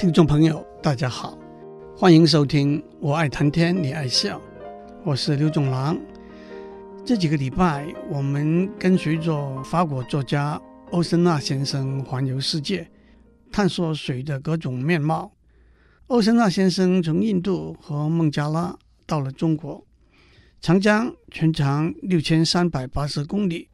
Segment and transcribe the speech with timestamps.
[0.00, 1.38] 听众朋友，大家好，
[1.94, 4.38] 欢迎收听《我爱谈天，你爱笑》，
[5.04, 5.94] 我是刘总郎。
[7.04, 10.58] 这几个礼拜，我们跟随着法国作家
[10.92, 12.90] 欧森纳先生环游世界，
[13.52, 15.32] 探索水的各种面貌。
[16.06, 18.74] 欧森纳先生从印度和孟加拉
[19.06, 19.86] 到了中国，
[20.62, 23.68] 长江全长六千三百八十公里，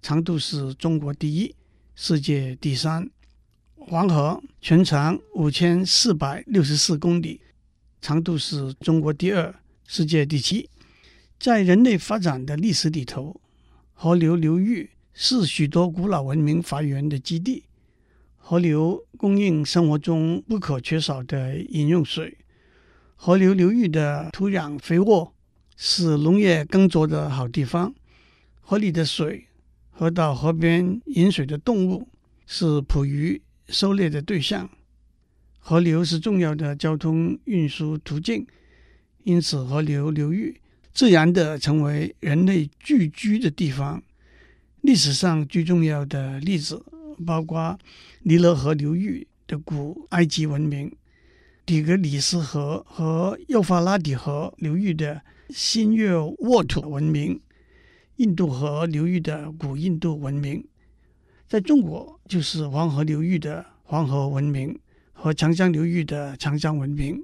[0.00, 1.56] 长度是中国第一，
[1.96, 3.10] 世界第三。
[3.88, 7.40] 黄河全长五千四百六十四公里，
[8.00, 9.54] 长度是中国第二，
[9.86, 10.70] 世界第七。
[11.38, 13.40] 在人类发展的历史里头，
[13.92, 17.64] 河流流域是许多古老文明发源的基地。
[18.36, 22.38] 河流供应生活中不可缺少的饮用水，
[23.16, 25.34] 河流流域的土壤肥沃，
[25.76, 27.94] 是农业耕作的好地方。
[28.60, 29.46] 河里的水
[29.90, 32.08] 和到河边饮水的动物
[32.46, 33.42] 是捕鱼。
[33.68, 34.68] 狩猎的对象，
[35.58, 38.46] 河流是重要的交通运输途径，
[39.24, 40.60] 因此河流流域
[40.92, 44.02] 自然地成为人类聚居的地方。
[44.82, 46.84] 历史上最重要的例子
[47.24, 47.78] 包括
[48.22, 50.92] 尼罗河流域的古埃及文明、
[51.64, 57.40] 底格里斯河和幼发拉底河流域的新月沃土文明、
[58.16, 60.64] 印度河流域的古印度文明。
[61.52, 64.74] 在中国，就是黄河流域的黄河文明
[65.12, 67.22] 和长江流域的长江文明，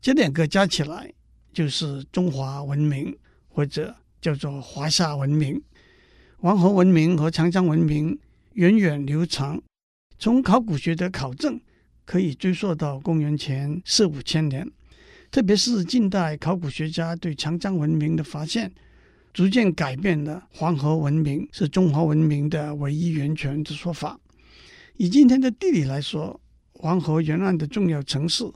[0.00, 1.14] 这两个加起来
[1.52, 3.16] 就是中华文明，
[3.46, 5.62] 或者叫做华夏文明。
[6.38, 8.18] 黄河文明和长江文明
[8.54, 9.62] 源远流长，
[10.18, 11.60] 从考古学的考证
[12.04, 14.68] 可以追溯到公元前四五千年，
[15.30, 18.74] 特别是近代考古学家对长江文明的发现。
[19.34, 24.18] 逐渐改变了黄河文明是中华文明的唯一源泉的说法。
[24.96, 26.40] 以今天的地理来说，
[26.74, 28.48] 黄河沿岸的重要城市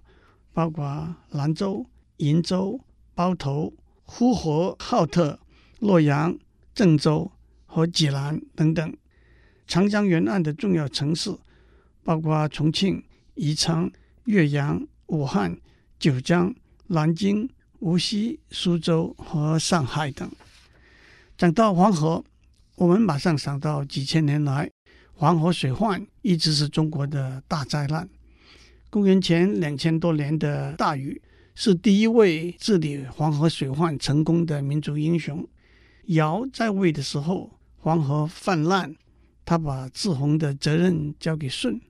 [0.53, 1.85] 包括兰州、
[2.19, 2.81] 鄞州、
[3.13, 3.75] 包头、
[4.05, 5.41] 呼和浩特、
[5.81, 6.39] 洛阳、
[6.73, 7.29] 郑州
[7.67, 8.89] 和济南等等；
[9.67, 11.37] 长江沿岸的重要城市
[12.05, 13.03] 包括重庆、
[13.35, 13.91] 宜昌、
[14.27, 15.59] 岳阳、武汉、
[15.99, 16.55] 九江、
[16.87, 17.51] 南京、
[17.81, 20.31] 无锡、苏州和上海等。
[21.39, 22.25] 讲到黄河，
[22.75, 24.69] 我们马上想到几千年来
[25.15, 28.09] 黄河水患一直是中国的大灾难。
[28.91, 31.23] 公元前两千多年的大禹
[31.55, 35.49] 是第一位治理黄河水患成功的民族英雄。
[36.07, 38.97] 尧在位的时候，黄河泛滥，
[39.45, 41.81] 他把治洪的责任交给舜。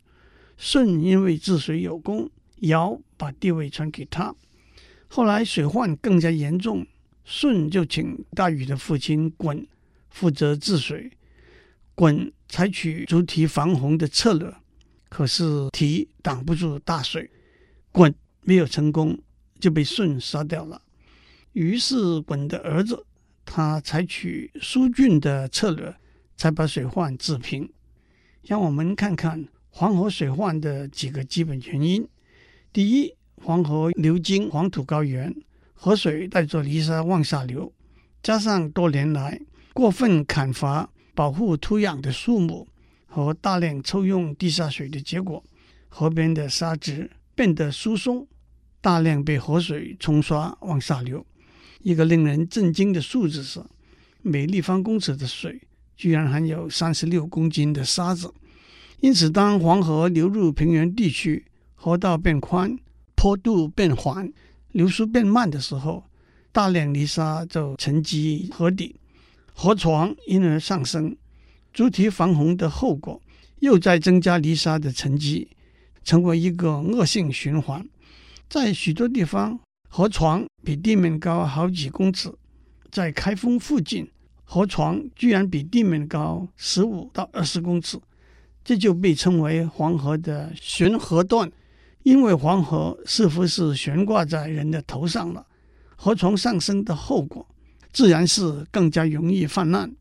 [0.59, 2.28] 舜因为治水有功，
[2.59, 4.34] 尧把地位传给他。
[5.06, 6.86] 后来水患更加严重。
[7.31, 9.66] 舜就请大禹的父亲鲧
[10.09, 11.12] 负责治水，
[11.94, 14.50] 鲧采取筑堤防洪的策略，
[15.11, 17.31] 可是堤挡不住大水，
[17.93, 19.19] 鲧没有成功，
[19.61, 20.81] 就被舜杀掉了。
[21.53, 23.05] 于是鲧的儿子
[23.45, 25.95] 他采取疏浚的策略，
[26.34, 27.71] 才把水患治平。
[28.43, 32.09] 让我们看看黄河水患的几个基本原因：
[32.72, 35.37] 第一，黄河流经黄土高原。
[35.81, 37.72] 河水带着泥沙往下流，
[38.21, 39.41] 加上多年来
[39.72, 42.66] 过分砍伐保护土壤的树木
[43.06, 45.43] 和大量抽用地下水的结果，
[45.89, 48.27] 河边的沙质变得疏松，
[48.81, 51.25] 大量被河水冲刷往下流。
[51.81, 53.62] 一个令人震惊的数字是，
[54.21, 55.60] 每立方公尺的水
[55.97, 58.34] 居然含有三十六公斤的沙子。
[58.99, 61.47] 因此，当黄河流入平原地区，
[61.77, 62.77] 河道变宽，
[63.15, 64.33] 坡度变缓。
[64.78, 66.05] 流速变慢的时候，
[66.53, 68.94] 大量泥沙就沉积河底，
[69.53, 71.16] 河床因而上升。
[71.72, 73.21] 筑堤防洪的后果
[73.59, 75.49] 又在增加泥沙的沉积，
[76.05, 77.84] 成为一个恶性循环。
[78.49, 79.59] 在许多地方，
[79.89, 82.33] 河床比地面高好几公尺，
[82.89, 84.09] 在开封附近，
[84.45, 87.98] 河床居然比地面高十五到二十公尺，
[88.63, 91.51] 这就被称为黄河的悬河段。
[92.09, 95.47] 因为黄河似乎是悬挂在人的头上了，
[95.95, 97.47] 河床上升的后果
[97.93, 99.95] 自然是更加容易泛滥。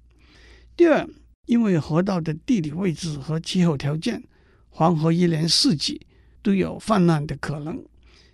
[0.77, 1.05] 第二，
[1.47, 4.23] 因为河道的地理位置和气候条件，
[4.69, 6.07] 黄河一年四季
[6.41, 7.83] 都有泛滥的可能。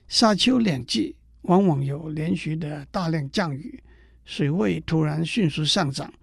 [0.08, 3.82] 夏秋两季往往有连续的大量降雨，
[4.24, 6.14] 水位突然迅速上涨，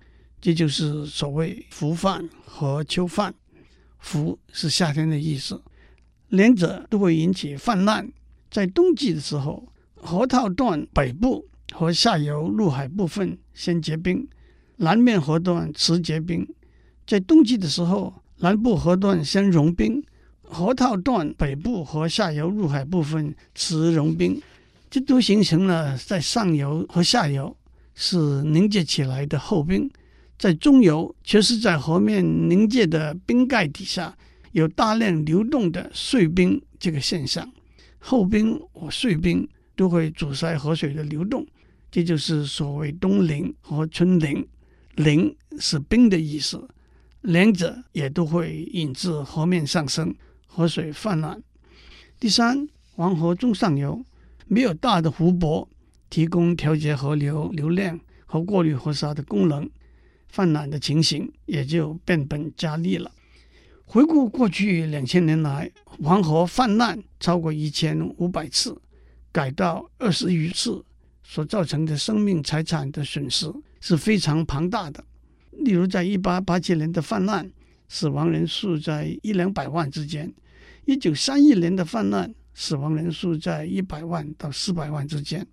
[0.41, 3.35] 这就是所谓伏泛和秋泛。
[3.99, 5.61] 伏是夏天的意思。
[6.31, 8.11] 两者都会引起泛滥。
[8.51, 14.27] 在冬季的时候，河套段北部和下游入海部分先结冰，
[14.77, 16.47] 南面河段迟结冰。
[17.07, 20.03] 在冬季的时候，南部河段先融冰，
[20.43, 24.41] 河套段北部和下游入海部分持融冰，
[24.89, 27.57] 这都形成了在上游和下游
[27.95, 29.91] 是凝结起来的厚冰，
[30.39, 34.17] 在中游却是在河面凝结的冰盖底下
[34.53, 36.61] 有大量流动的碎冰。
[36.79, 37.53] 这个现象，
[37.99, 41.47] 厚冰或碎冰都会阻塞河水的流动，
[41.91, 44.47] 这就是所谓冬凌和春凌。
[44.97, 46.69] 凌是冰的意思，
[47.21, 50.15] 两者也都会引致河面上升。
[50.47, 51.43] 河水泛滥。
[52.19, 52.67] 第三，
[52.97, 54.05] 黄河中上游
[54.47, 55.69] 没有大的湖泊
[56.09, 59.71] 提供调节河流流量和过滤河沙的功能，
[60.29, 63.13] 泛滥的情形也就变本加厉了。
[63.93, 65.69] 回顾过去两千年来，
[66.01, 68.81] 黄河泛滥超过一千五百次，
[69.33, 70.81] 改道二十余次，
[71.25, 75.05] 所造成的生命财产的损失是非常庞大的。
[75.51, 77.51] 例如，在一八八七年的泛滥。
[77.89, 80.33] 死亡人数在一两百万之间，
[80.85, 85.45] 一九三一年的泛滥死亡人数在一百万到四百万之间。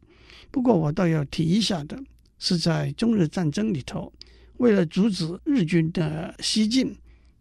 [0.51, 1.99] 不过，我倒要提一下的
[2.37, 4.13] 是，在中日战争里头，
[4.57, 6.95] 为了阻止日军的西进，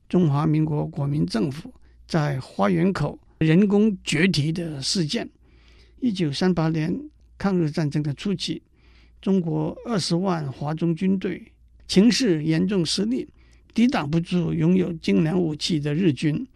[0.08, 1.73] 中华民国国民政府
[2.06, 5.29] 在花园口人工决堤的事件。
[6.00, 6.94] 一九三八年
[7.37, 8.62] 抗日战争的初期，
[9.20, 11.53] 中国二十万华中军队
[11.88, 13.29] 情势严重失利。
[13.75, 16.47] 抵挡不住拥有精良武器的日军。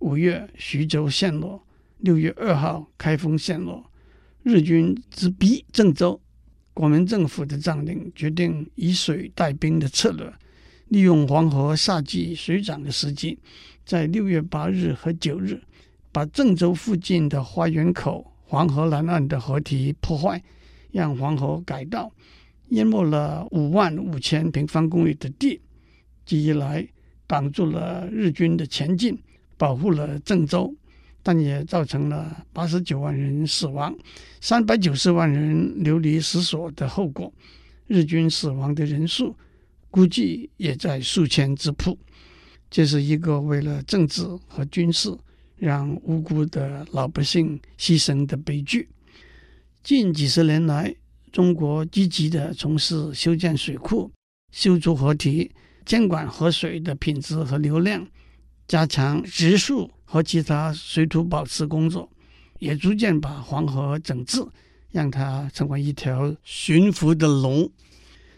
[0.00, 1.58] 五月，徐州陷落；
[2.00, 3.90] 六月二号，开封陷落。
[4.42, 6.20] 日军直逼郑州，
[6.74, 10.30] 国民政府的将领决定以水带兵的策略，
[10.88, 13.38] 利用黄河夏季水涨的时机，
[13.84, 15.60] 在六月八日和九日，
[16.12, 20.42] 把郑州附近的花园口、黄河南岸的河堤破坏，
[20.92, 22.12] 让黄河改道，
[22.68, 25.60] 淹没了五万五千平方公里的地。
[26.24, 26.86] 这一来
[27.26, 29.18] 挡住了日军的前进，
[29.56, 30.72] 保护了郑州，
[31.22, 33.92] 但也造成了八十九万人死亡、
[34.40, 37.32] 三百九十万人流离失所的后果。
[37.88, 39.36] 日军死亡的人数
[39.96, 41.98] 估计也在数千之谱。
[42.68, 45.08] 这是一个为了政治和军事
[45.56, 48.86] 让无辜的老百姓牺牲的悲剧。
[49.82, 50.94] 近几十年来，
[51.32, 54.12] 中国积极地从事修建水库、
[54.52, 55.50] 修筑河堤。
[55.86, 58.06] 监管河水的品质和流量，
[58.68, 62.10] 加强植树和其他水土保持工作，
[62.58, 64.44] 也逐渐把黄河整治，
[64.90, 67.70] 让它成为一条驯服的龙。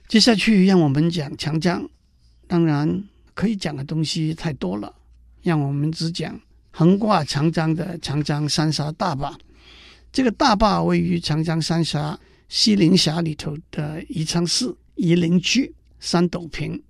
[0.08, 1.86] 接下去，让我们讲长江。
[2.46, 4.90] 当然，可以讲的东西太多了，
[5.42, 6.40] 让我们只讲
[6.70, 9.36] 横跨长江的长江三峡大坝。
[10.10, 12.18] 这个大坝位于长江三峡
[12.48, 15.70] 西陵峡里头的宜昌市夷陵区
[16.00, 16.82] 三斗坪。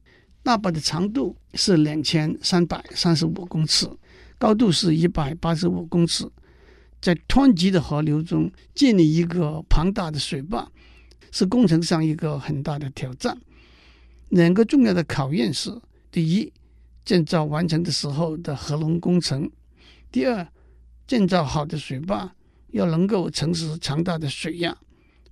[0.44, 3.90] 大坝的长度是两千三百三十五公尺，
[4.38, 6.24] 高度是一百八十五公尺。
[7.00, 10.70] 在湍急的河流中建立一个庞大的水坝，
[11.30, 13.38] 是工程上一个很大的挑战。
[14.30, 15.80] 两个重要的考验是：
[16.10, 16.52] 第一，
[17.04, 19.48] 建造完成的时候的合龙工程；
[20.12, 20.46] 第二，
[21.06, 22.34] 建造好的水坝
[22.72, 24.76] 要能够承受强大的水压，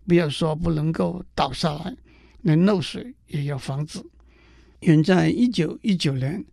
[0.07, 1.95] 不要说不能够倒下来，
[2.43, 4.03] 连漏水也要防止。
[4.81, 6.45] 远在一九一九年，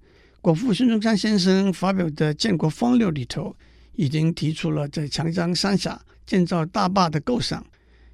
[0.41, 3.55] 国父孙中山先生发表的《建国方略》里头，
[3.95, 7.65] 已经提出了在长江三峡建造大坝的构想。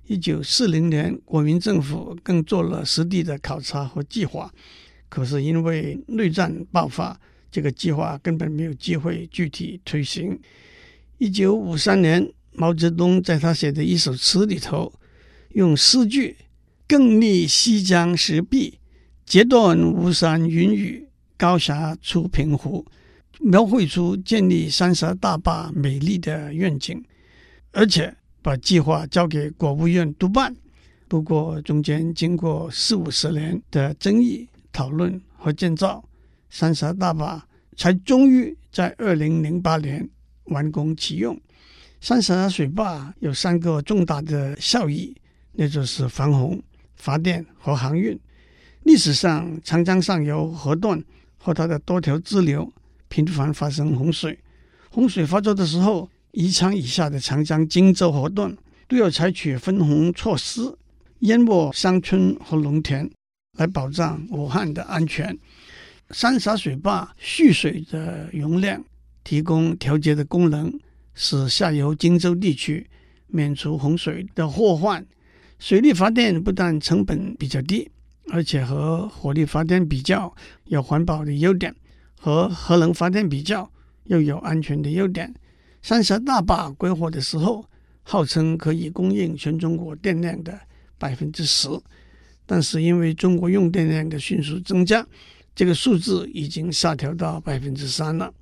[0.10, 4.52] 一九四零年，国民政府更做了实地的考察和计划。
[5.08, 7.16] 可是因为内战爆发，
[7.52, 10.40] 这个计划根本没有机会具体推行。
[11.20, 14.92] 一九五三年，毛泽东在他写的一首词里头，
[15.50, 16.36] 用诗句
[16.90, 18.80] “更立西江石壁”。
[19.28, 22.84] 截断巫山云雨，高峡出平湖，
[23.40, 27.04] 描绘出建立三峡大坝美丽的愿景，
[27.72, 30.56] 而且把计划交给国务院督办。
[31.08, 36.04] 不过，中间经过四五十年的争议、讨论和建造，
[36.50, 37.44] 三峡大坝
[37.76, 40.08] 才终于在二零零八年
[40.46, 41.40] 完工启用。
[42.00, 45.16] 三峡水坝有三个重大的效益，
[45.54, 46.62] 那就是防洪、
[46.96, 48.18] 发电和航运。
[48.84, 51.04] 历史上，长江上游河段
[51.38, 52.72] 和它的多条支流
[53.10, 54.40] 频繁发生洪水。
[54.90, 58.56] 洪水发作的时候，宜昌以下的长江荆州河段
[58.88, 60.76] 都要采取分洪措施，
[61.20, 63.10] 淹没乡村和农田，
[63.58, 65.38] 来保障武汉的安全。
[66.12, 68.84] 三峡水坝蓄水的容量
[69.24, 70.74] 提供调节的功能，
[71.14, 72.88] 使下游荆州地区
[73.28, 75.06] 免除洪水的祸患。
[75.58, 77.90] 水力发电不但成本比较低。
[78.32, 80.32] 而且和火力发电比较
[80.66, 81.76] 有环保的优点，
[82.16, 83.72] 和核能发电比较
[84.04, 85.34] 又有安全的优点。
[85.82, 87.66] 三峡大坝规划的时候，
[88.04, 90.60] 号称可以供应全中国电量的
[90.98, 91.70] 百分之十，
[92.46, 95.06] 但是因为中国用电量的迅速增加，
[95.56, 98.34] 这个数字已经下调到百分之三了。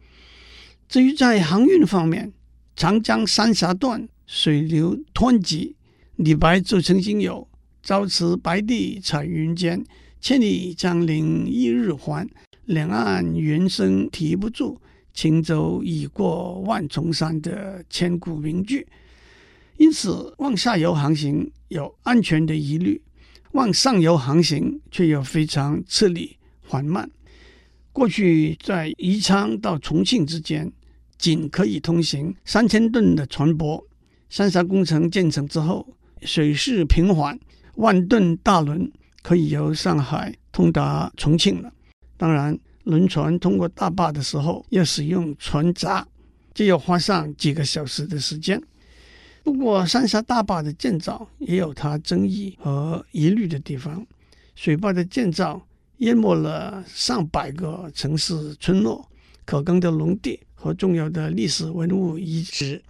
[0.90, 2.32] 至于在航运方面，
[2.76, 5.76] 长江三峡段水流湍急，
[6.16, 7.48] 李白就曾经有
[7.84, 9.86] “朝辞白帝彩云间，
[10.20, 12.28] 千里江陵一日还”，
[12.66, 14.80] 两岸猿声啼不住。
[15.18, 18.88] 轻舟已过万重山的千古名句，
[19.78, 23.02] 因此往下游航行有安全的疑虑，
[23.54, 27.10] 往上游航行却又非常吃力缓慢。
[27.92, 30.72] 过去在宜昌到重庆之间，
[31.18, 33.84] 仅可以通行三千吨的船舶。
[34.30, 37.40] 三峡工程建成之后，水势平缓，
[37.78, 38.92] 万吨大轮
[39.24, 41.74] 可以由上海通达重庆了。
[42.18, 42.56] 当然。
[42.88, 46.08] 轮船通过大坝的时候，要使用船闸，
[46.54, 48.62] 就要花上几个小时的时间。
[49.44, 54.06] 不过，三峡大坝的建造也有它争议和疑虑的地方。
[54.56, 55.62] 水坝的建造
[55.98, 59.06] 淹没了上百个城市村落、
[59.44, 62.82] 可耕的农地和重要的历史文物遗址，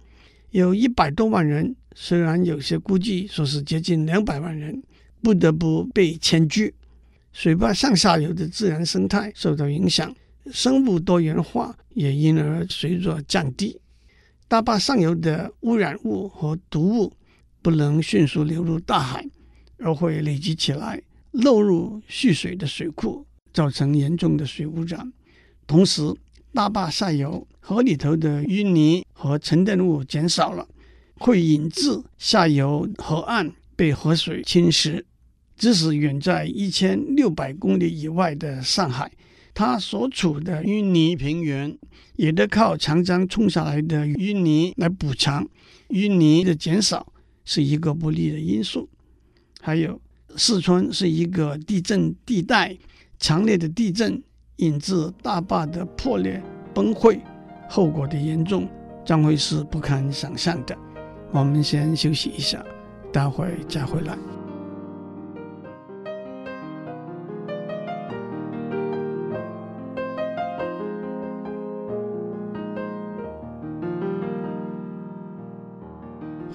[0.50, 4.80] 有一百多万人，虽然有些估计说是接近两百万人，
[5.22, 6.72] 不得不被迁居。
[7.38, 10.12] 水坝上下游的自然生态受到影响，
[10.50, 13.80] 生物多元化也因而随着降低。
[14.48, 17.12] 大坝上游的污染物和毒物
[17.62, 19.24] 不能迅速流入大海，
[19.76, 25.12] 而会累积起来，漏入蓄水的水库，造成严重的水污染。
[25.64, 26.12] 同时，
[26.52, 30.66] 大坝下游河里头的淤泥和沉淀物减少了，
[31.20, 35.04] 会引致下游河岸被河水侵蚀。
[35.58, 39.10] 即使远在一千六百公里以外的上海，
[39.52, 41.76] 它所处的淤泥平原
[42.14, 45.46] 也得靠长江冲下来的淤泥来补偿。
[45.88, 47.12] 淤泥的减少
[47.44, 48.88] 是一个不利的因素。
[49.60, 50.00] 还有，
[50.36, 52.76] 四川是一个地震地带，
[53.18, 54.22] 强烈的地震
[54.56, 56.40] 引致大坝的破裂
[56.72, 57.18] 崩溃，
[57.68, 58.68] 后果的严重
[59.04, 60.78] 将会是不堪想象的。
[61.32, 62.64] 我们先休息一下，
[63.12, 64.37] 待会再回来。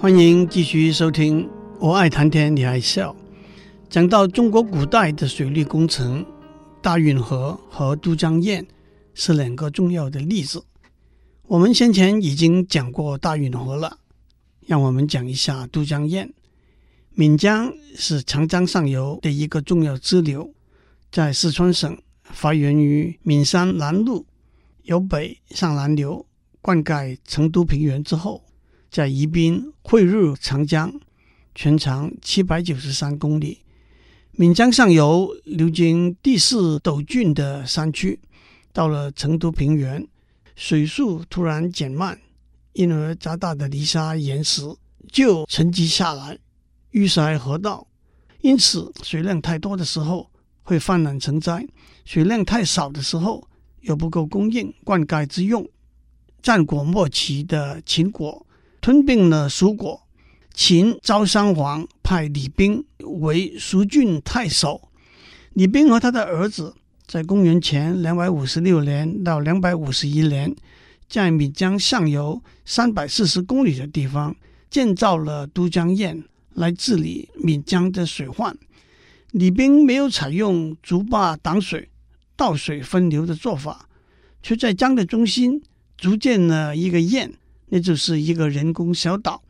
[0.04, 1.48] 欢迎继续收听，
[1.80, 3.16] 我爱谈天，你爱笑。
[3.88, 6.26] 讲到中国古代的水利工程，
[6.82, 8.66] 大运河和都江堰
[9.14, 10.62] 是两个重要的例子。
[11.46, 13.96] 我们先前已经讲过大运河了，
[14.66, 16.30] 让我们讲一下都江堰。
[17.14, 20.52] 岷江是长江上游的一个重要支流，
[21.10, 24.26] 在四川省发源于岷山南麓，
[24.82, 26.26] 由北向南流，
[26.60, 28.43] 灌溉成都平原之后。
[28.94, 31.00] 在宜宾汇入长江，
[31.52, 33.58] 全长七百九十三公里。
[34.36, 38.20] 岷江上游流经地势陡峻的山区，
[38.72, 40.06] 到了成都平原，
[40.54, 42.16] 水速突然减慢，
[42.74, 44.62] 因而杂大的泥沙岩石
[45.10, 46.38] 就沉积下来，
[46.92, 47.88] 淤塞河道。
[48.42, 50.30] 因此，水量太多的时候
[50.62, 51.66] 会泛滥成灾，
[52.04, 53.48] 水量太少的时候
[53.80, 55.68] 又不够供应灌溉之用。
[56.40, 58.46] 战国末期的秦国。
[58.84, 60.02] 吞并了蜀国，
[60.52, 64.90] 秦昭襄王派李冰为蜀郡太守。
[65.54, 66.74] 李冰和他的儿子
[67.06, 70.54] 在公元前两百五十六年到两百五十一年，
[71.08, 74.36] 在岷江上游三百四十公里的地方
[74.68, 76.22] 建造了都江堰
[76.52, 78.54] 来治理岷江的水患。
[79.30, 81.88] 李冰没有采用筑坝挡水、
[82.36, 83.88] 倒水分流的做法，
[84.42, 85.62] 却在江的中心
[85.96, 87.32] 筑建了一个堰。
[87.68, 89.42] 那就是一个人工小岛，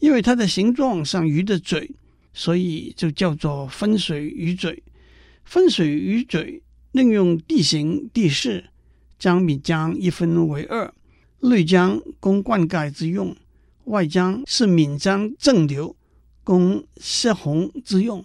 [0.00, 1.90] 因为它的形状像鱼的嘴，
[2.32, 4.82] 所以就叫做分水鱼嘴。
[5.44, 8.70] 分水鱼嘴利用地形地势，
[9.18, 10.92] 将岷江一分为二，
[11.40, 13.36] 内江供灌溉之用，
[13.84, 15.94] 外江是岷江正流，
[16.44, 18.24] 供泄洪之用。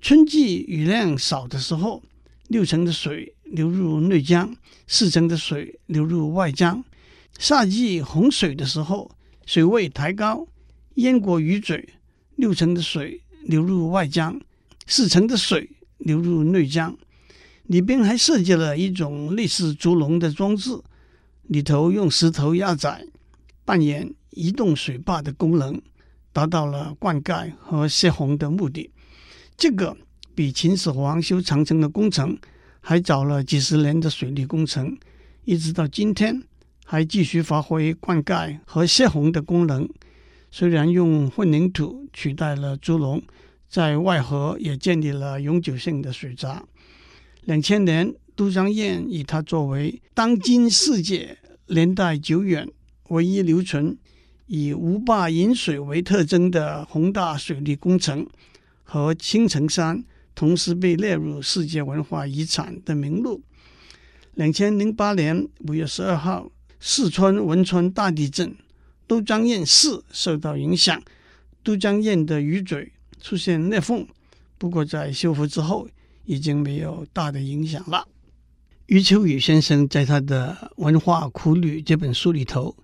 [0.00, 2.02] 春季雨量少的时候，
[2.46, 4.54] 六成的水流入内江，
[4.86, 6.84] 四成的水流入外江。
[7.38, 9.08] 夏季洪水的时候，
[9.46, 10.48] 水位抬高，
[10.96, 11.88] 淹过鱼嘴，
[12.34, 14.40] 六成的水流入外江，
[14.88, 16.98] 四成的水流入内江。
[17.62, 20.76] 里边还设计了一种类似竹笼的装置，
[21.44, 23.06] 里头用石头压载，
[23.64, 25.80] 扮演移动水坝的功能，
[26.32, 28.90] 达到了灌溉和泄洪的目的。
[29.56, 29.96] 这个
[30.34, 32.36] 比秦始皇修长城的工程
[32.80, 34.98] 还早了几十年的水利工程，
[35.44, 36.42] 一直到今天。
[36.90, 39.86] 还继续发挥灌溉和泄洪的功能。
[40.50, 43.22] 虽然用混凝土取代了猪笼，
[43.68, 46.64] 在外河也建立了永久性的水闸。
[47.42, 52.66] 两千年，都江堰以它作为当今世界年代久远、
[53.08, 53.94] 唯一留存
[54.46, 58.26] 以无坝引水为特征的宏大水利工程，
[58.82, 60.02] 和青城山
[60.34, 63.42] 同时被列入世界文化遗产的名录。
[64.32, 66.50] 两千零八年五月十二号，
[66.80, 68.56] 四川汶川大地震。
[69.06, 71.02] 都江堰市受到影响，
[71.62, 74.06] 都江堰的鱼嘴出现裂缝，
[74.58, 75.88] 不过在修复之后
[76.26, 78.06] 已经没有大的影响了。
[78.84, 82.76] 余秋雨先生在他的《文化苦旅》这本书里头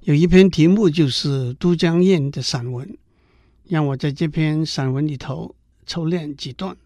[0.00, 2.94] 有一篇题目就是都江堰的散文，
[3.64, 5.54] 让我在这篇散文里头
[5.86, 6.76] 抽练几段。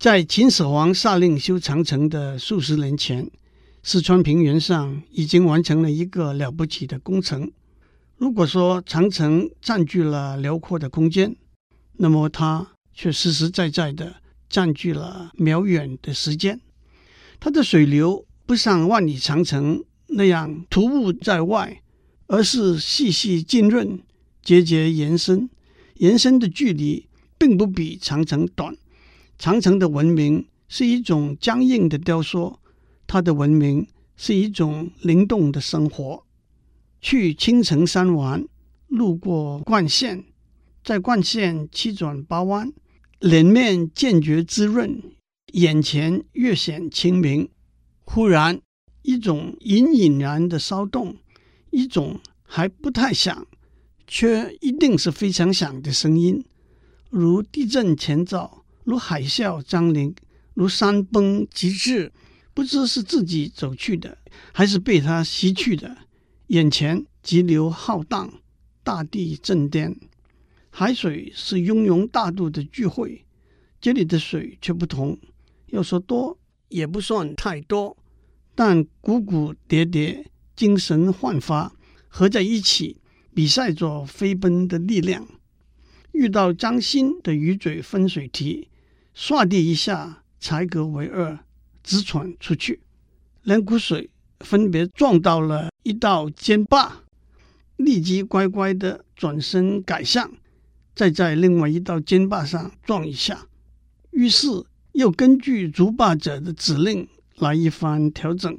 [0.00, 3.30] 在秦始皇下令修长城的数十年前，
[3.86, 7.52] 四川平原上已经完成了一个了不起的工程。
[8.16, 11.36] 如果说长城占据了辽阔的空间，
[11.98, 14.14] 那么它却实实在在的
[14.48, 16.58] 占据了辽远的时间。
[17.38, 21.82] 它的水流不像万里长城那样突兀在外，
[22.26, 24.00] 而是细细浸润、
[24.42, 25.50] 节节延伸。
[25.96, 28.74] 延伸的距离并不比长城短。
[29.38, 32.58] 长城的文明是一种僵硬的雕塑，
[33.06, 36.24] 它的文明是一种灵动的生活。
[37.00, 38.46] 去青城山玩，
[38.86, 40.24] 路过灌县，
[40.82, 42.72] 在灌县七转八弯，
[43.20, 45.02] 脸面渐觉滋润，
[45.52, 47.50] 眼前越显清明。
[48.04, 48.60] 忽然，
[49.02, 51.16] 一种隐隐然的骚动，
[51.70, 53.46] 一种还不太响，
[54.06, 56.44] 却一定是非常响的声音，
[57.10, 60.14] 如地震前兆，如海啸将临，
[60.54, 62.12] 如山崩急至，
[62.54, 64.16] 不知是自己走去的，
[64.52, 65.98] 还是被它袭去的。
[66.46, 68.32] 眼前急流浩荡，
[68.82, 69.96] 大地震颠，
[70.70, 73.24] 海水是雍容大度的聚会，
[73.80, 75.18] 这里的水却不同，
[75.66, 77.96] 要说多也不算太多，
[78.54, 81.74] 但股股叠叠，精神焕发，
[82.08, 83.00] 合在一起，
[83.34, 85.26] 比赛着飞奔的力量。
[86.12, 88.68] 遇到张欣的鱼嘴分水堤，
[89.16, 91.44] 唰的一下裁隔为二，
[91.84, 92.80] 直闯出去，
[93.44, 94.10] 两股水。
[94.40, 97.04] 分别撞到了一道尖坝，
[97.76, 100.30] 立即乖乖地转身改向，
[100.94, 103.46] 再在另外一道尖坝上撞一下。
[104.10, 104.48] 于是
[104.92, 108.58] 又根据逐坝者的指令来一番调整，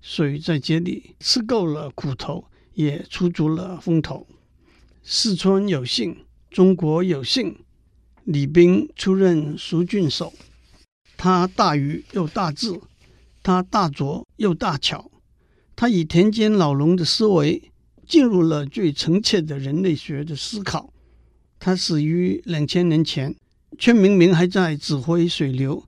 [0.00, 4.26] 水在这里吃够了苦头，也出足了风头。
[5.04, 7.56] 四川有幸，中国有幸，
[8.24, 10.32] 李冰出任蜀郡守，
[11.22, 12.80] 他大愚又大智，
[13.42, 15.10] 他大拙又大巧。
[15.76, 17.70] 他以田间老农的思维
[18.08, 20.90] 进入了最诚切的人类学的思考。
[21.58, 23.36] 他死于两千年前，
[23.78, 25.84] 却明明还在指挥水流，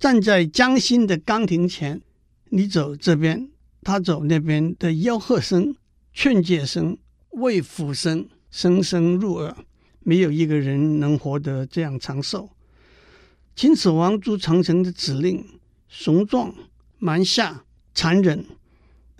[0.00, 2.02] 站在江心的岗亭前，
[2.50, 3.48] 你走这边，
[3.82, 5.76] 他走那边的吆喝声、
[6.12, 6.98] 劝诫声、
[7.34, 9.56] 慰抚声，声声入耳。
[10.00, 12.50] 没有一个人能活得这样长寿。
[13.54, 15.46] 秦始皇筑长城的指令，
[15.86, 16.54] 雄壮、
[16.98, 18.44] 蛮下、残忍。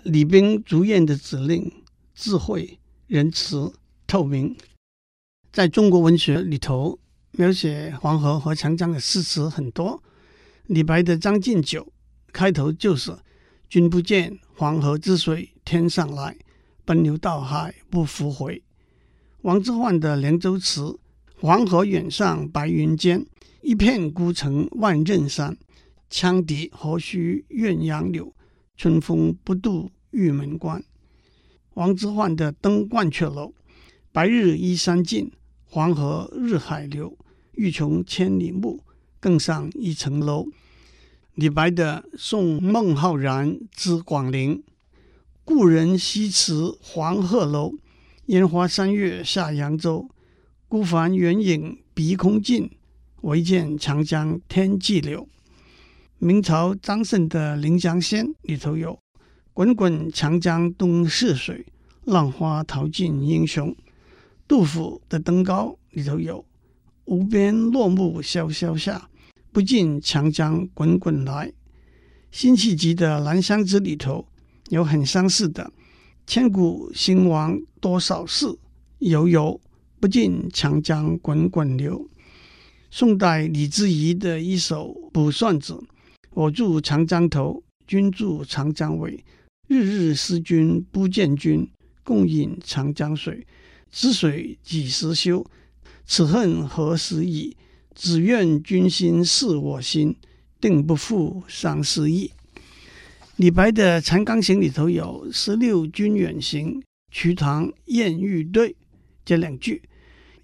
[0.03, 1.71] 李冰筑堰的指令，
[2.15, 3.73] 智慧、仁慈、
[4.07, 4.57] 透明。
[5.53, 6.99] 在中国文学里头，
[7.33, 10.03] 描写黄河和长江的诗词很多。
[10.67, 11.85] 李白的《将进酒》
[12.33, 13.17] 开头就是
[13.69, 16.37] “君不见黄河之水天上来，
[16.85, 18.63] 奔流到海不复回”。
[19.43, 20.81] 王之涣的《凉州词》
[21.39, 23.27] ：“黄河远上白云间，
[23.63, 25.57] 一片孤城万仞山。
[26.11, 28.35] 羌笛何须怨杨柳。”
[28.77, 30.83] 春风不度玉门关。
[31.75, 33.49] 王之涣的《登鹳雀楼》：
[34.11, 35.31] 白日依山尽，
[35.65, 37.17] 黄河入海流。
[37.53, 38.83] 欲穷千里目，
[39.21, 40.47] 更上一层楼。
[41.35, 44.57] 李白的《送孟浩然之广陵》：
[45.45, 47.75] 故人西辞黄鹤楼，
[48.27, 50.09] 烟花三月下扬州。
[50.67, 52.71] 孤帆远影碧空尽，
[53.23, 55.27] 唯见长江天际流。
[56.19, 58.99] 明朝张胜的《临江仙》里头有
[59.53, 61.67] “滚滚长江东逝水，
[62.05, 63.75] 浪花淘尽英雄”。
[64.47, 66.45] 杜甫的《登高》里头有
[67.07, 69.09] “无边落木萧萧下，
[69.51, 71.53] 不尽长江滚滚来”。
[72.31, 74.27] 辛弃疾的《兰香子》里头
[74.71, 75.73] 有很相似的
[76.27, 78.47] “千古兴亡多少事，
[78.99, 79.61] 悠悠
[80.01, 82.09] 不尽长江滚滚流”。
[82.95, 85.73] 宋代李之仪的一首《卜算子》。
[86.35, 89.25] 我住长江头，君住长江尾。
[89.67, 91.67] 日日思君不见君，
[92.05, 93.47] 共饮长江水。
[93.91, 95.43] 此水几时休？
[96.05, 97.57] 此恨何时已？
[97.95, 100.15] 只愿君心似我心，
[100.61, 102.31] 定不负相思意。
[103.37, 108.77] 李白的《长江行》里头有“十六军远行，瞿塘艳欲对”
[109.25, 109.81] 这两句。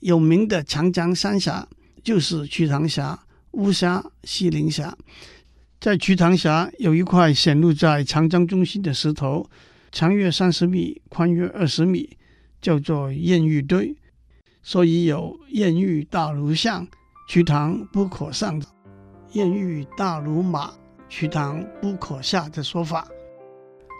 [0.00, 1.68] 有名的长江三峡
[2.02, 3.18] 就是瞿塘峡、
[3.52, 4.96] 巫峡、西陵峡。
[5.80, 9.48] 在瞿塘峡有一块显露在长江中心的石头，
[9.92, 12.16] 长约三十米，宽约二十米，
[12.60, 13.94] 叫做艳遇堆，
[14.62, 16.86] 所以有“艳遇大如象，
[17.28, 18.60] 瞿塘不可上；
[19.34, 20.72] 艳遇大如马，
[21.08, 23.06] 瞿塘不可下”的说法。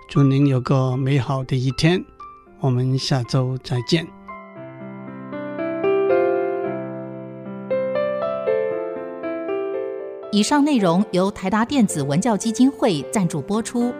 [0.09, 2.05] 祝您有个美好的一天，
[2.59, 4.18] 我们下周再见。
[10.31, 13.95] 以上内容由台达电子文教基金会赞助播出。